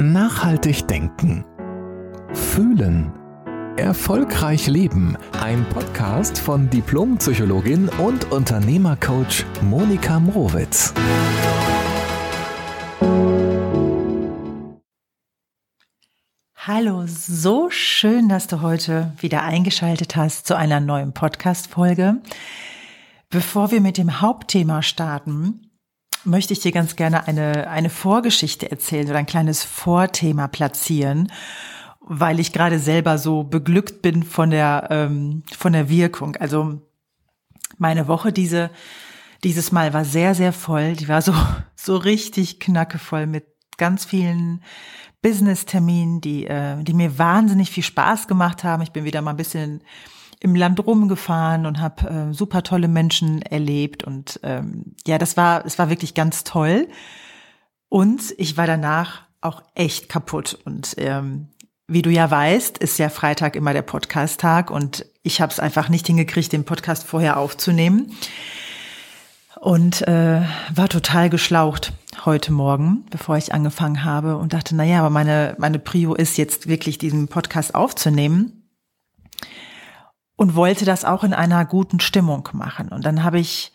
[0.00, 1.44] Nachhaltig denken.
[2.32, 3.12] Fühlen.
[3.76, 5.16] Erfolgreich leben.
[5.40, 10.92] Ein Podcast von Diplompsychologin und Unternehmercoach Monika Mrowitz.
[16.56, 22.16] Hallo, so schön, dass du heute wieder eingeschaltet hast zu einer neuen Podcast-Folge.
[23.30, 25.70] Bevor wir mit dem Hauptthema starten,
[26.24, 31.30] möchte ich dir ganz gerne eine, eine Vorgeschichte erzählen oder ein kleines Vorthema platzieren,
[32.00, 36.36] weil ich gerade selber so beglückt bin von der, ähm, von der Wirkung.
[36.36, 36.80] Also
[37.78, 38.70] meine Woche diese,
[39.42, 40.94] dieses Mal war sehr, sehr voll.
[40.94, 41.34] Die war so,
[41.76, 44.62] so richtig knackevoll mit ganz vielen
[45.22, 48.82] Business-Terminen, die, äh, die mir wahnsinnig viel Spaß gemacht haben.
[48.82, 49.82] Ich bin wieder mal ein bisschen
[50.44, 54.04] im Land rumgefahren und habe äh, super tolle Menschen erlebt.
[54.04, 56.86] Und ähm, ja, das war es war wirklich ganz toll.
[57.88, 60.58] Und ich war danach auch echt kaputt.
[60.66, 61.48] Und ähm,
[61.88, 64.70] wie du ja weißt, ist ja Freitag immer der Podcast-Tag.
[64.70, 68.12] Und ich habe es einfach nicht hingekriegt, den Podcast vorher aufzunehmen.
[69.58, 70.42] Und äh,
[70.74, 71.94] war total geschlaucht
[72.26, 76.36] heute Morgen, bevor ich angefangen habe und dachte, na ja, aber meine meine Prio ist
[76.36, 78.63] jetzt wirklich diesen Podcast aufzunehmen
[80.36, 82.88] und wollte das auch in einer guten Stimmung machen.
[82.88, 83.72] Und dann habe ich,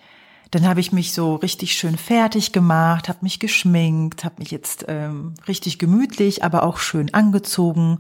[0.51, 4.85] dann habe ich mich so richtig schön fertig gemacht, habe mich geschminkt, habe mich jetzt
[4.87, 7.99] ähm, richtig gemütlich, aber auch schön angezogen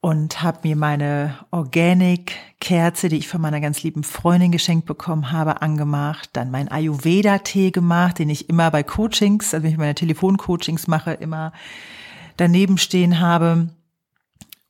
[0.00, 5.60] und habe mir meine Organic-Kerze, die ich von meiner ganz lieben Freundin geschenkt bekommen habe,
[5.60, 6.30] angemacht.
[6.34, 11.12] Dann mein Ayurveda-Tee gemacht, den ich immer bei Coachings, also wenn ich meine Telefoncoachings mache,
[11.14, 11.52] immer
[12.36, 13.70] daneben stehen habe.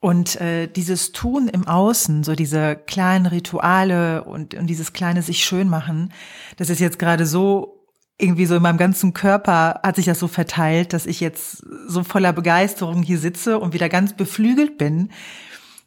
[0.00, 5.44] Und äh, dieses Tun im Außen, so diese kleinen Rituale und, und dieses kleine sich
[5.44, 6.12] schön machen,
[6.56, 7.78] das ist jetzt gerade so
[8.20, 12.02] irgendwie so in meinem ganzen Körper hat sich das so verteilt, dass ich jetzt so
[12.02, 15.10] voller Begeisterung hier sitze und wieder ganz beflügelt bin,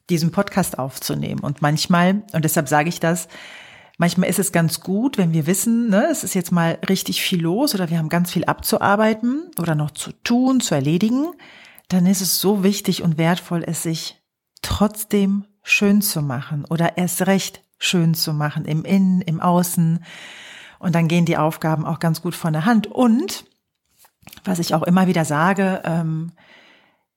[0.09, 1.41] diesen Podcast aufzunehmen.
[1.41, 3.27] Und manchmal, und deshalb sage ich das,
[3.97, 7.41] manchmal ist es ganz gut, wenn wir wissen, ne, es ist jetzt mal richtig viel
[7.41, 11.27] los oder wir haben ganz viel abzuarbeiten oder noch zu tun, zu erledigen
[11.93, 14.21] dann ist es so wichtig und wertvoll, es sich
[14.61, 20.03] trotzdem schön zu machen oder erst recht schön zu machen, im Innen, im Außen.
[20.79, 22.87] Und dann gehen die Aufgaben auch ganz gut von der Hand.
[22.87, 23.45] Und
[24.43, 26.31] was ich auch immer wieder sage, ähm,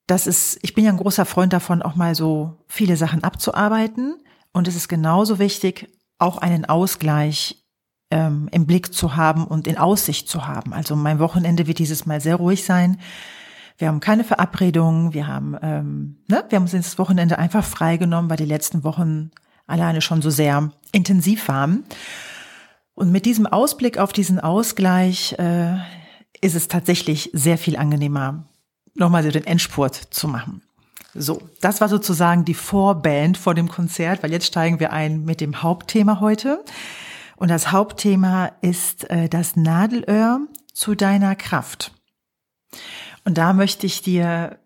[0.07, 4.17] das ist, ich bin ja ein großer Freund davon, auch mal so viele Sachen abzuarbeiten.
[4.51, 7.63] Und es ist genauso wichtig, auch einen Ausgleich
[8.11, 10.73] ähm, im Blick zu haben und in Aussicht zu haben.
[10.73, 12.99] Also mein Wochenende wird dieses Mal sehr ruhig sein.
[13.77, 18.29] Wir haben keine Verabredungen, wir haben, ähm, ne, wir haben uns das Wochenende einfach freigenommen,
[18.29, 19.31] weil die letzten Wochen
[19.67, 21.83] alleine schon so sehr intensiv waren.
[22.93, 25.75] Und mit diesem Ausblick auf diesen Ausgleich äh,
[26.39, 28.45] ist es tatsächlich sehr viel angenehmer,
[28.93, 30.61] nochmal so den Endspurt zu machen.
[31.13, 35.41] So, das war sozusagen die Vorband vor dem Konzert, weil jetzt steigen wir ein mit
[35.41, 36.63] dem Hauptthema heute.
[37.37, 40.41] Und das Hauptthema ist äh, das Nadelöhr
[40.73, 41.91] zu deiner Kraft.
[43.25, 44.59] Und da möchte ich dir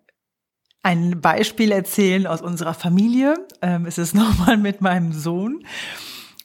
[0.84, 3.36] ein Beispiel erzählen aus unserer Familie.
[3.62, 5.66] Ähm, es ist nochmal mit meinem Sohn.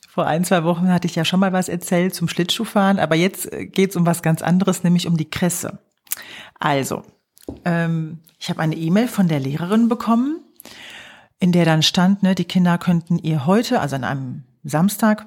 [0.08, 3.52] Vor ein, zwei Wochen hatte ich ja schon mal was erzählt zum Schlittschuhfahren, aber jetzt
[3.52, 5.80] äh, geht es um was ganz anderes, nämlich um die Kresse.
[6.58, 7.02] Also,
[7.64, 10.40] ähm, ich habe eine E-Mail von der Lehrerin bekommen,
[11.40, 15.26] in der dann stand, ne, die Kinder könnten ihr heute, also an einem Samstag,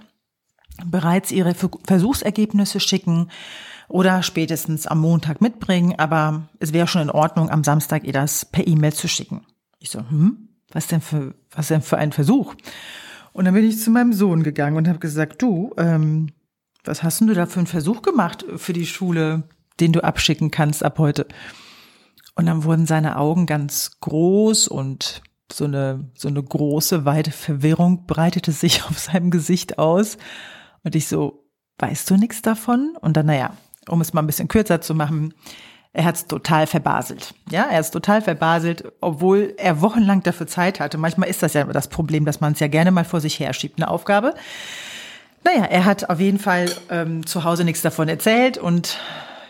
[0.86, 3.30] bereits ihre Versuchsergebnisse schicken
[3.88, 8.46] oder spätestens am Montag mitbringen, aber es wäre schon in Ordnung, am Samstag ihr das
[8.46, 9.46] per E-Mail zu schicken.
[9.80, 12.56] Ich so, hm, was denn für, was denn für ein Versuch?
[13.34, 16.32] Und dann bin ich zu meinem Sohn gegangen und habe gesagt, du, ähm,
[16.84, 19.44] was hast denn du da für einen Versuch gemacht für die Schule,
[19.80, 21.28] den du abschicken kannst ab heute?
[22.36, 25.22] Und dann wurden seine Augen ganz groß und
[25.52, 30.18] so eine, so eine große, weite Verwirrung breitete sich auf seinem Gesicht aus.
[30.84, 31.48] Und ich so,
[31.80, 32.98] weißt du nichts davon?
[33.00, 33.56] Und dann, naja,
[33.90, 35.34] um es mal ein bisschen kürzer zu machen,
[35.94, 37.34] er hat es total verbaselt.
[37.50, 40.98] Ja, er ist total verbaselt, obwohl er wochenlang dafür Zeit hatte.
[40.98, 43.80] Manchmal ist das ja das Problem, dass man es ja gerne mal vor sich herschiebt,
[43.80, 44.36] eine Aufgabe.
[45.44, 49.00] Naja, er hat auf jeden Fall ähm, zu Hause nichts davon erzählt und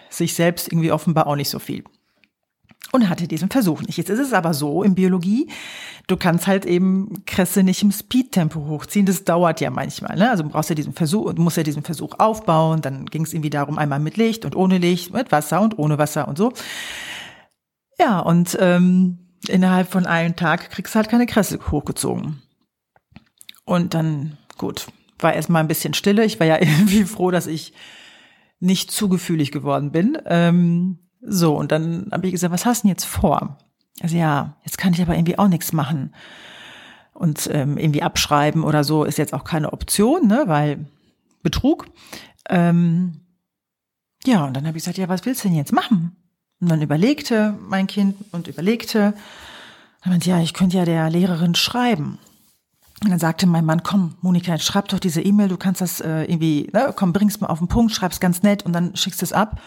[0.10, 1.84] sich selbst irgendwie offenbar auch nicht so viel
[2.92, 3.98] und hatte diesen Versuch nicht.
[3.98, 5.50] Jetzt ist es aber so in Biologie,
[6.08, 9.06] du kannst halt eben Kresse nicht im Speedtempo hochziehen.
[9.06, 10.18] Das dauert ja manchmal.
[10.18, 10.30] Ne?
[10.30, 12.82] Also brauchst ja diesen Versuch und musst ja diesen Versuch aufbauen.
[12.82, 15.98] Dann ging es irgendwie darum, einmal mit Licht und ohne Licht, mit Wasser und ohne
[15.98, 16.54] Wasser und so.
[18.00, 22.42] Ja, und ähm, innerhalb von einem Tag kriegst du halt keine Kresse hochgezogen.
[23.66, 24.88] Und dann, gut,
[25.20, 26.24] war erstmal ein bisschen Stille.
[26.24, 27.74] Ich war ja irgendwie froh, dass ich
[28.60, 30.18] nicht zu gefühlig geworden bin.
[30.26, 33.58] Ähm, So, und dann habe ich gesagt, was hast du denn jetzt vor?
[34.02, 36.14] Also ja, jetzt kann ich aber irgendwie auch nichts machen.
[37.14, 40.86] Und ähm, irgendwie abschreiben oder so ist jetzt auch keine Option, ne, weil
[41.42, 41.88] Betrug.
[42.50, 43.22] Ähm,
[44.26, 46.16] ja, und dann habe ich gesagt, ja, was willst du denn jetzt machen?
[46.60, 49.14] Und dann überlegte mein Kind und überlegte.
[50.04, 52.20] Dann meinte, ja, ich könnte ja der Lehrerin schreiben.
[53.04, 56.24] Und dann sagte mein Mann, komm, Monika, schreib doch diese E-Mail, du kannst das äh,
[56.24, 59.34] irgendwie, ne, komm, bring's mal auf den Punkt, schreib's ganz nett und dann schickst es
[59.34, 59.62] ab.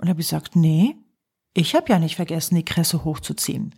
[0.00, 0.96] Und habe ich gesagt, nee,
[1.52, 3.74] ich habe ja nicht vergessen, die Kresse hochzuziehen.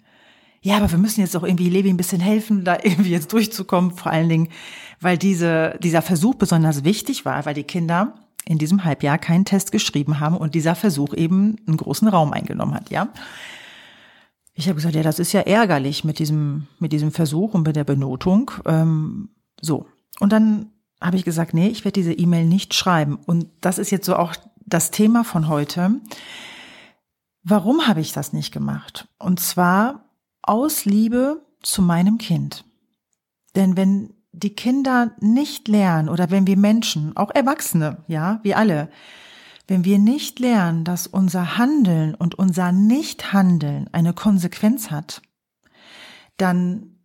[0.61, 3.93] Ja, aber wir müssen jetzt auch irgendwie Levi ein bisschen helfen, da irgendwie jetzt durchzukommen,
[3.93, 4.49] vor allen Dingen,
[5.01, 8.15] weil diese, dieser Versuch besonders wichtig war, weil die Kinder
[8.45, 12.75] in diesem Halbjahr keinen Test geschrieben haben und dieser Versuch eben einen großen Raum eingenommen
[12.75, 13.09] hat, ja.
[14.55, 17.75] Ich habe gesagt, ja, das ist ja ärgerlich mit diesem, mit diesem Versuch und mit
[17.75, 18.51] der Benotung.
[18.67, 19.31] Ähm,
[19.61, 19.87] so.
[20.21, 23.17] Und dann habe ich gesagt, nee, ich werde diese E-Mail nicht schreiben.
[23.17, 24.35] Und das ist jetzt so auch
[24.67, 26.01] das Thema von heute.
[27.43, 29.09] Warum habe ich das nicht gemacht?
[29.19, 30.05] Und zwar
[30.43, 32.65] aus Liebe zu meinem Kind.
[33.55, 38.89] Denn wenn die Kinder nicht lernen oder wenn wir Menschen, auch Erwachsene, ja, wir alle,
[39.69, 45.23] wenn wir nicht lernen, dass unser Handeln und unser Nichthandeln eine Konsequenz hat,
[46.37, 46.97] dann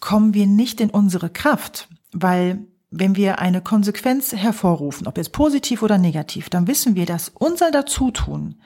[0.00, 2.66] kommen wir nicht in unsere Kraft, weil
[2.98, 7.70] wenn wir eine Konsequenz hervorrufen, ob jetzt positiv oder negativ, dann wissen wir, dass unser
[7.70, 8.60] Dazutun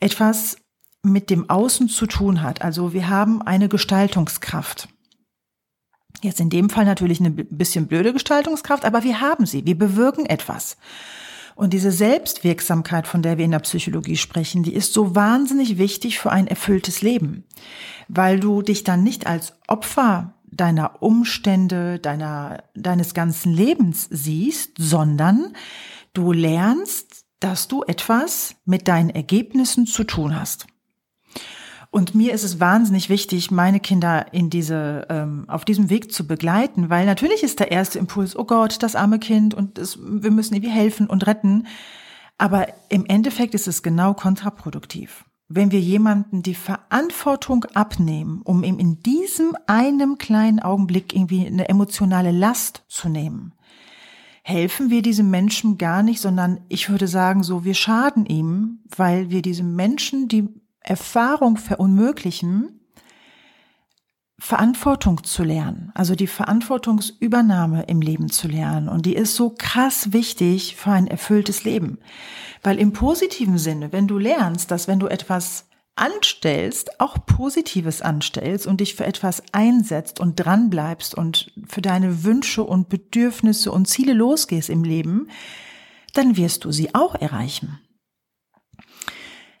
[0.00, 0.56] etwas
[1.02, 2.62] mit dem Außen zu tun hat.
[2.62, 4.88] Also wir haben eine Gestaltungskraft.
[6.22, 9.66] Jetzt in dem Fall natürlich eine bisschen blöde Gestaltungskraft, aber wir haben sie.
[9.66, 10.76] Wir bewirken etwas.
[11.54, 16.18] Und diese Selbstwirksamkeit, von der wir in der Psychologie sprechen, die ist so wahnsinnig wichtig
[16.18, 17.44] für ein erfülltes Leben,
[18.08, 25.54] weil du dich dann nicht als Opfer deiner Umstände, deiner, deines ganzen Lebens siehst, sondern
[26.12, 30.66] du lernst, dass du etwas mit deinen Ergebnissen zu tun hast.
[31.90, 36.26] Und mir ist es wahnsinnig wichtig, meine Kinder in diese, ähm, auf diesem Weg zu
[36.26, 40.30] begleiten, weil natürlich ist der erste Impuls, oh Gott, das arme Kind und es, wir
[40.30, 41.66] müssen irgendwie helfen und retten.
[42.38, 45.24] Aber im Endeffekt ist es genau kontraproduktiv.
[45.54, 51.68] Wenn wir jemanden die Verantwortung abnehmen, um ihm in diesem einem kleinen Augenblick irgendwie eine
[51.68, 53.52] emotionale Last zu nehmen,
[54.42, 59.28] helfen wir diesem Menschen gar nicht, sondern ich würde sagen so, wir schaden ihm, weil
[59.28, 60.48] wir diesem Menschen die
[60.80, 62.80] Erfahrung verunmöglichen,
[64.44, 68.88] Verantwortung zu lernen, also die Verantwortungsübernahme im Leben zu lernen.
[68.88, 71.98] Und die ist so krass wichtig für ein erfülltes Leben.
[72.60, 78.66] Weil im positiven Sinne, wenn du lernst, dass wenn du etwas anstellst, auch Positives anstellst
[78.66, 84.12] und dich für etwas einsetzt und dranbleibst und für deine Wünsche und Bedürfnisse und Ziele
[84.12, 85.28] losgehst im Leben,
[86.14, 87.78] dann wirst du sie auch erreichen.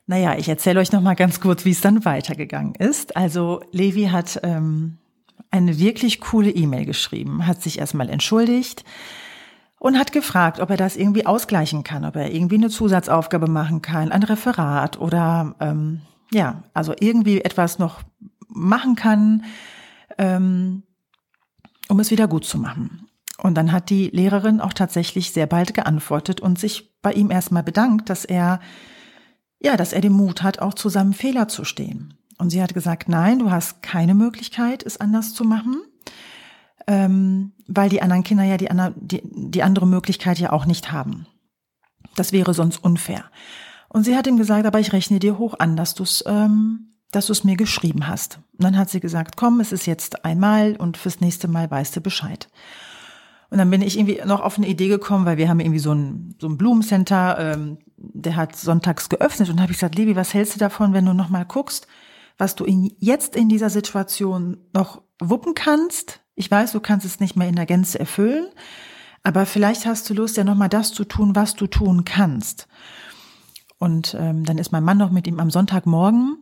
[0.06, 3.16] Naja, ich erzähle euch noch mal ganz kurz, wie es dann weitergegangen ist.
[3.16, 4.98] Also Levi hat ähm,
[5.50, 8.84] eine wirklich coole E-Mail geschrieben, hat sich erstmal entschuldigt
[9.78, 13.82] und hat gefragt, ob er das irgendwie ausgleichen kann, ob er irgendwie eine Zusatzaufgabe machen
[13.82, 16.00] kann, ein Referat oder ähm,
[16.32, 18.02] ja, also irgendwie etwas noch
[18.48, 19.44] machen kann,
[20.18, 20.82] ähm,
[21.88, 23.08] um es wieder gut zu machen.
[23.38, 27.62] Und dann hat die Lehrerin auch tatsächlich sehr bald geantwortet und sich bei ihm erstmal
[27.62, 28.60] bedankt, dass er
[29.62, 32.14] ja, dass er den Mut hat, auch zu seinem Fehler zu stehen.
[32.38, 35.82] Und sie hat gesagt, nein, du hast keine Möglichkeit, es anders zu machen,
[36.86, 41.26] ähm, weil die anderen Kinder ja die, die, die andere Möglichkeit ja auch nicht haben.
[42.16, 43.24] Das wäre sonst unfair.
[43.88, 46.92] Und sie hat ihm gesagt, aber ich rechne dir hoch an, dass du es ähm,
[47.12, 48.40] dass du mir geschrieben hast.
[48.58, 51.94] Und dann hat sie gesagt, komm, es ist jetzt einmal und fürs nächste Mal weißt
[51.94, 52.48] du Bescheid.
[53.52, 55.92] Und dann bin ich irgendwie noch auf eine Idee gekommen, weil wir haben irgendwie so
[55.92, 60.32] ein, so ein Blumencenter, ähm, der hat sonntags geöffnet und habe ich gesagt, Levi, was
[60.32, 61.86] hältst du davon, wenn du noch mal guckst,
[62.38, 66.20] was du in, jetzt in dieser Situation noch wuppen kannst?
[66.34, 68.46] Ich weiß, du kannst es nicht mehr in der Gänze erfüllen,
[69.22, 72.68] aber vielleicht hast du Lust, ja noch mal das zu tun, was du tun kannst.
[73.76, 76.38] Und ähm, dann ist mein Mann noch mit ihm am Sonntagmorgen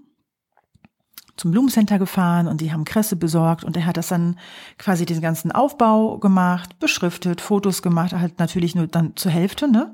[1.41, 4.39] zum Blumencenter gefahren und die haben Kresse besorgt und er hat das dann
[4.77, 9.91] quasi den ganzen Aufbau gemacht, beschriftet, Fotos gemacht, halt natürlich nur dann zur Hälfte, ne?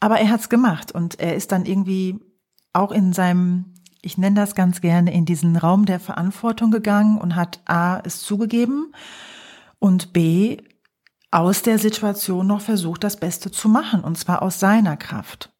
[0.00, 2.20] Aber er hat's gemacht und er ist dann irgendwie
[2.74, 3.72] auch in seinem,
[4.02, 8.20] ich nenne das ganz gerne, in diesen Raum der Verantwortung gegangen und hat A es
[8.20, 8.92] zugegeben
[9.78, 10.58] und B
[11.30, 15.50] aus der Situation noch versucht, das Beste zu machen und zwar aus seiner Kraft.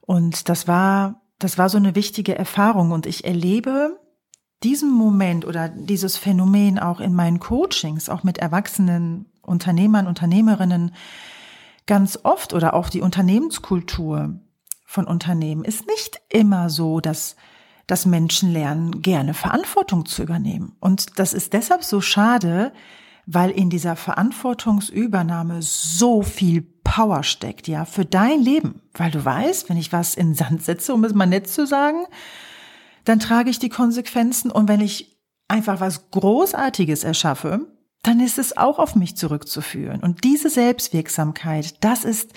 [0.00, 3.98] Und das war, das war so eine wichtige Erfahrung und ich erlebe
[4.62, 10.92] diesen Moment oder dieses Phänomen auch in meinen Coachings, auch mit erwachsenen Unternehmern, Unternehmerinnen
[11.86, 14.40] ganz oft oder auch die Unternehmenskultur
[14.84, 17.36] von Unternehmen ist nicht immer so, dass,
[17.86, 20.76] dass Menschen lernen, gerne Verantwortung zu übernehmen.
[20.80, 22.72] Und das ist deshalb so schade,
[23.26, 28.80] weil in dieser Verantwortungsübernahme so viel Power steckt, ja, für dein Leben.
[28.94, 32.06] Weil du weißt, wenn ich was in Sand setze, um es mal nett zu sagen,
[33.08, 34.50] dann trage ich die Konsequenzen.
[34.50, 37.66] Und wenn ich einfach was Großartiges erschaffe,
[38.02, 40.00] dann ist es auch auf mich zurückzuführen.
[40.00, 42.32] Und diese Selbstwirksamkeit, das ist,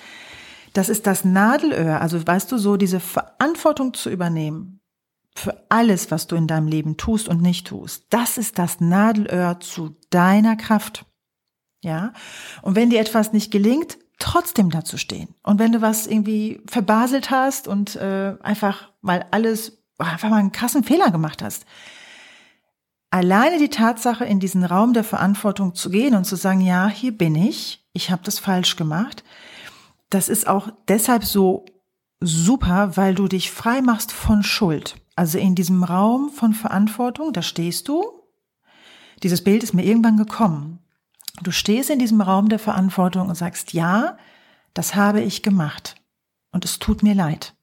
[0.73, 2.01] das ist das Nadelöhr.
[2.01, 4.79] Also weißt du, so diese Verantwortung zu übernehmen
[5.35, 8.05] für alles, was du in deinem Leben tust und nicht tust.
[8.09, 11.05] Das ist das Nadelöhr zu deiner Kraft.
[11.83, 12.13] Ja.
[12.61, 15.33] Und wenn dir etwas nicht gelingt, trotzdem dazu stehen.
[15.43, 20.51] Und wenn du was irgendwie verbaselt hast und äh, einfach mal alles, einfach mal einen
[20.51, 21.65] krassen Fehler gemacht hast,
[23.09, 27.17] alleine die Tatsache, in diesen Raum der Verantwortung zu gehen und zu sagen, ja, hier
[27.17, 29.23] bin ich, ich habe das falsch gemacht,
[30.09, 31.65] das ist auch deshalb so
[32.19, 34.95] super, weil du dich frei machst von Schuld.
[35.15, 38.03] Also in diesem Raum von Verantwortung, da stehst du.
[39.23, 40.79] Dieses Bild ist mir irgendwann gekommen.
[41.41, 44.17] Du stehst in diesem Raum der Verantwortung und sagst, ja,
[44.73, 45.95] das habe ich gemacht.
[46.51, 47.53] Und es tut mir leid.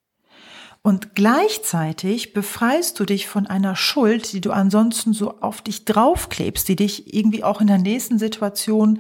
[0.89, 6.67] Und gleichzeitig befreist du dich von einer Schuld, die du ansonsten so auf dich draufklebst,
[6.67, 8.99] die dich irgendwie auch in der nächsten Situation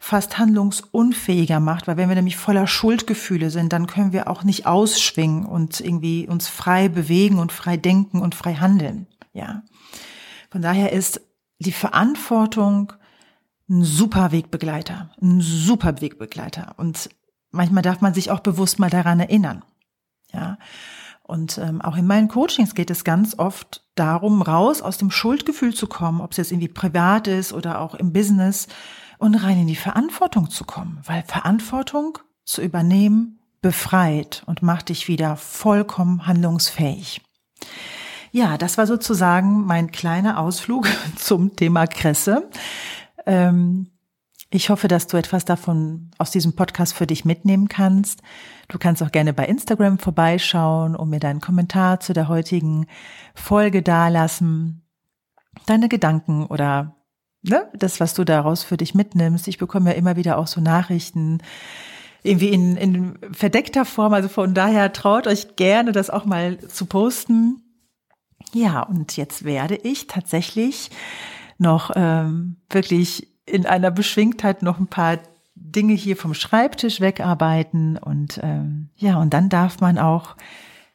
[0.00, 4.66] fast handlungsunfähiger macht, weil wenn wir nämlich voller Schuldgefühle sind, dann können wir auch nicht
[4.66, 9.06] ausschwingen und irgendwie uns frei bewegen und frei denken und frei handeln.
[9.32, 9.62] Ja.
[10.50, 11.20] Von daher ist
[11.60, 12.94] die Verantwortung
[13.70, 16.74] ein super Wegbegleiter, ein super Wegbegleiter.
[16.78, 17.10] Und
[17.52, 19.62] manchmal darf man sich auch bewusst mal daran erinnern.
[20.32, 20.58] Ja.
[21.28, 25.74] Und ähm, auch in meinen Coachings geht es ganz oft darum, raus aus dem Schuldgefühl
[25.74, 28.66] zu kommen, ob es jetzt irgendwie privat ist oder auch im Business
[29.18, 35.06] und rein in die Verantwortung zu kommen, weil Verantwortung zu übernehmen befreit und macht dich
[35.06, 37.20] wieder vollkommen handlungsfähig.
[38.30, 42.48] Ja, das war sozusagen mein kleiner Ausflug zum Thema Kresse.
[43.26, 43.90] Ähm,
[44.50, 48.22] ich hoffe, dass du etwas davon aus diesem Podcast für dich mitnehmen kannst.
[48.68, 52.86] Du kannst auch gerne bei Instagram vorbeischauen und mir deinen Kommentar zu der heutigen
[53.34, 54.86] Folge dalassen,
[55.66, 56.96] deine Gedanken oder
[57.42, 59.48] ne, das, was du daraus für dich mitnimmst.
[59.48, 61.42] Ich bekomme ja immer wieder auch so Nachrichten,
[62.22, 64.14] irgendwie in, in verdeckter Form.
[64.14, 67.62] Also von daher traut euch gerne, das auch mal zu posten.
[68.54, 70.90] Ja, und jetzt werde ich tatsächlich
[71.58, 75.18] noch ähm, wirklich in einer Beschwingtheit noch ein paar
[75.54, 80.36] Dinge hier vom Schreibtisch wegarbeiten und ähm, ja, und dann darf man auch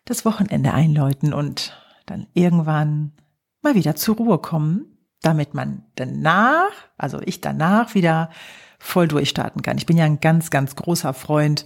[0.05, 3.13] das Wochenende einläuten und dann irgendwann
[3.61, 4.93] mal wieder zur Ruhe kommen
[5.23, 8.29] damit man danach, also ich danach wieder
[8.77, 9.77] voll durchstarten kann.
[9.77, 11.65] Ich bin ja ein ganz, ganz großer Freund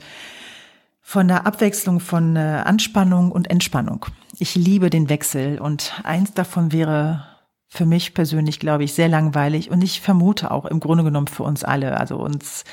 [1.01, 4.05] von der Abwechslung von äh, Anspannung und Entspannung.
[4.37, 7.25] Ich liebe den Wechsel und eins davon wäre
[7.69, 11.43] für mich persönlich, glaube ich, sehr langweilig und ich vermute auch im Grunde genommen für
[11.43, 11.99] uns alle.
[11.99, 12.63] Also uns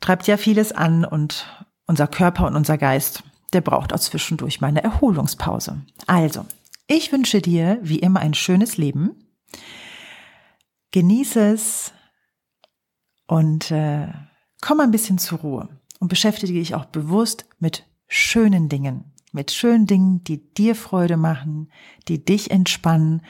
[0.00, 1.46] treibt ja vieles an und
[1.86, 5.82] unser Körper und unser Geist, der braucht auch zwischendurch mal eine Erholungspause.
[6.06, 6.46] Also,
[6.86, 9.16] ich wünsche dir wie immer ein schönes Leben.
[10.92, 11.92] Genieße es
[13.26, 14.08] und äh,
[14.60, 15.68] komm ein bisschen zur Ruhe
[15.98, 21.70] und beschäftige dich auch bewusst mit schönen Dingen, mit schönen Dingen, die dir Freude machen,
[22.08, 23.22] die dich entspannen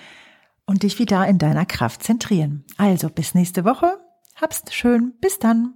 [0.71, 2.65] und dich wieder in deiner Kraft zentrieren.
[2.77, 3.99] Also bis nächste Woche.
[4.41, 5.15] Hab's schön.
[5.21, 5.75] Bis dann.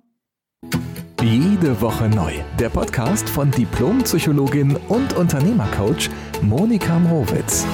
[1.20, 2.32] Jede Woche neu.
[2.60, 6.10] Der Podcast von Diplompsychologin und Unternehmercoach
[6.42, 7.66] Monika Mrowitz.